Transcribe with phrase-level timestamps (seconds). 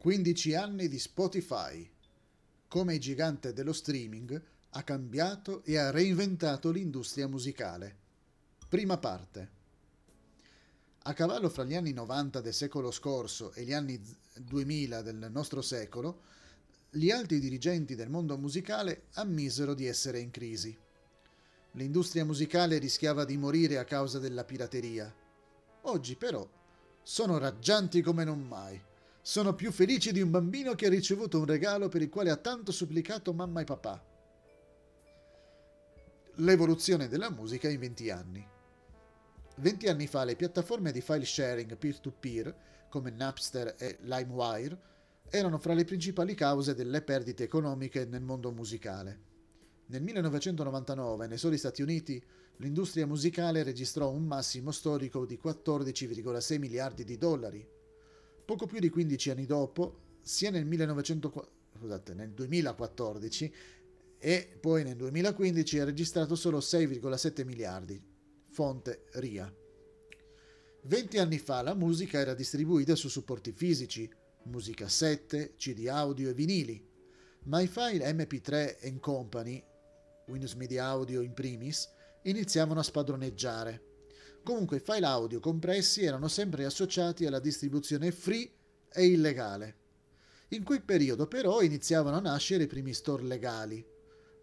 [0.00, 1.86] 15 anni di Spotify.
[2.68, 7.96] Come il gigante dello streaming ha cambiato e ha reinventato l'industria musicale.
[8.66, 9.50] Prima parte.
[11.02, 14.00] A cavallo fra gli anni 90 del secolo scorso e gli anni
[14.38, 16.22] 2000 del nostro secolo,
[16.88, 20.74] gli alti dirigenti del mondo musicale ammisero di essere in crisi.
[21.72, 25.14] L'industria musicale rischiava di morire a causa della pirateria.
[25.82, 26.48] Oggi però
[27.02, 28.88] sono raggianti come non mai.
[29.22, 32.36] Sono più felici di un bambino che ha ricevuto un regalo per il quale ha
[32.36, 34.02] tanto supplicato mamma e papà.
[36.36, 38.48] L'evoluzione della musica in 20 anni.
[39.56, 44.78] 20 anni fa le piattaforme di file sharing peer-to-peer, come Napster e LimeWire,
[45.28, 49.28] erano fra le principali cause delle perdite economiche nel mondo musicale.
[49.86, 52.22] Nel 1999, nei soli Stati Uniti,
[52.56, 57.68] l'industria musicale registrò un massimo storico di 14,6 miliardi di dollari,
[58.50, 63.54] poco più di 15 anni dopo, sia nel, 1900, scusate, nel 2014
[64.18, 68.02] e poi nel 2015 ha registrato solo 6,7 miliardi,
[68.48, 69.54] fonte RIA.
[70.82, 74.10] 20 anni fa la musica era distribuita su supporti fisici,
[74.46, 76.84] musicassette, CD audio e vinili,
[77.44, 79.62] ma i file MP3 Company,
[80.26, 81.88] Windows Media Audio in primis,
[82.22, 83.89] iniziavano a spadroneggiare.
[84.42, 88.50] Comunque i file audio compressi erano sempre associati alla distribuzione free
[88.92, 89.76] e illegale.
[90.48, 93.84] In quel periodo però iniziavano a nascere i primi store legali.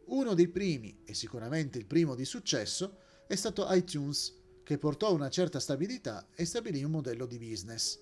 [0.06, 5.30] Uno dei primi, e sicuramente il primo di successo, è stato iTunes, che portò una
[5.30, 8.00] certa stabilità e stabilì un modello di business.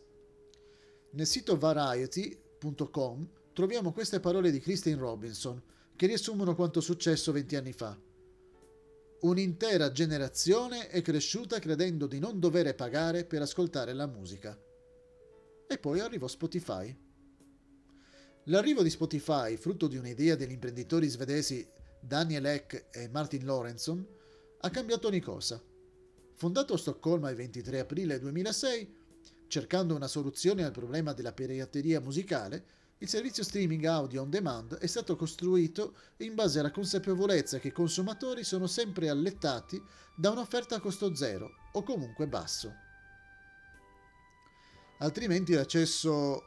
[1.11, 5.61] Nel sito variety.com troviamo queste parole di Christine Robinson,
[5.95, 7.97] che riassumono quanto successo 20 anni fa.
[9.21, 14.59] Un'intera generazione è cresciuta credendo di non dover pagare per ascoltare la musica.
[15.67, 16.95] E poi arrivò Spotify.
[18.45, 21.67] L'arrivo di Spotify, frutto di un'idea degli imprenditori svedesi
[21.99, 24.05] Daniel Eck e Martin Lorentzon,
[24.59, 25.63] ha cambiato ogni cosa.
[26.35, 28.95] Fondato a Stoccolma il 23 aprile 2006,
[29.47, 32.65] cercando una soluzione al problema della pirateria musicale,
[32.99, 37.73] il servizio streaming audio on demand è stato costruito in base alla consapevolezza che i
[37.73, 39.81] consumatori sono sempre allettati
[40.15, 42.73] da un'offerta a costo zero o comunque basso.
[44.99, 46.41] Altrimenti l'accesso,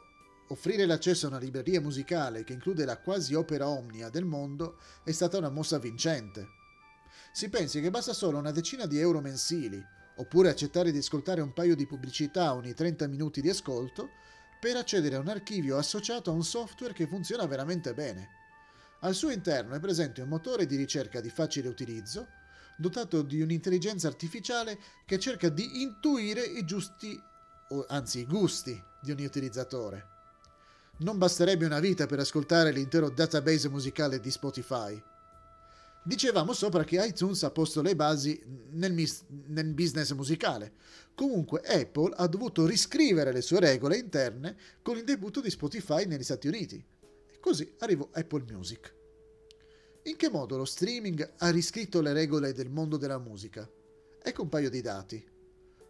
[0.47, 5.11] offrire l'accesso a una libreria musicale che include la quasi opera omnia del mondo è
[5.11, 6.47] stata una mossa vincente.
[7.31, 9.79] Si pensi che basta solo una decina di euro mensili,
[10.15, 14.09] oppure accettare di ascoltare un paio di pubblicità ogni 30 minuti di ascolto,
[14.59, 18.29] per accedere a un archivio associato a un software che funziona veramente bene.
[19.01, 22.27] Al suo interno è presente un motore di ricerca di facile utilizzo,
[22.77, 27.17] dotato di un'intelligenza artificiale che cerca di intuire i giusti,
[27.69, 30.07] o anzi i gusti di ogni utilizzatore.
[30.97, 35.01] Non basterebbe una vita per ascoltare l'intero database musicale di Spotify.
[36.09, 40.73] Dicevamo sopra che iTunes ha posto le basi nel, mis- nel, business musicale.
[41.13, 46.23] Comunque Apple ha dovuto riscrivere le sue regole interne con il debutto di Spotify negli
[46.23, 46.83] Stati Uniti.
[47.31, 48.91] E così arrivò Apple Music.
[50.05, 53.69] In che modo lo streaming ha riscritto le regole del mondo della musica?
[54.19, 55.23] Ecco un paio di dati.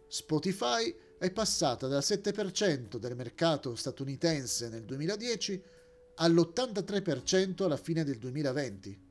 [0.06, 5.62] Spotify è passata dal 7% del mercato statunitense nel 2010
[6.16, 9.08] all'83% alla fine del 2020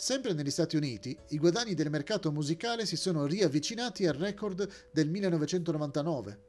[0.00, 5.10] Sempre negli Stati Uniti, i guadagni del mercato musicale si sono riavvicinati al record del
[5.10, 6.40] 1999,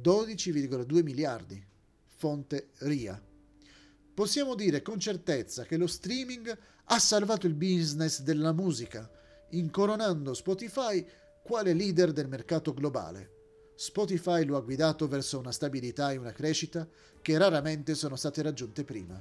[0.00, 1.66] 12,2 miliardi.
[2.06, 3.20] Fonte RIA.
[4.14, 9.10] Possiamo dire con certezza che lo streaming ha salvato il business della musica,
[9.50, 11.04] incoronando Spotify
[11.42, 13.30] quale leader del mercato globale.
[13.74, 16.86] Spotify lo ha guidato verso una stabilità e una crescita
[17.20, 19.20] che raramente sono state raggiunte prima.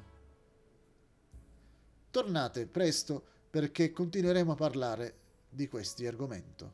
[2.12, 5.14] Tornate presto perché continueremo a parlare
[5.50, 6.66] di questi argomenti.